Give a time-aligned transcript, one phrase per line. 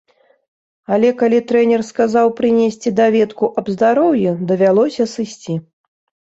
[0.95, 5.61] Але калі трэнер сказаў прынесці даведку аб здароўі, давялося сысці.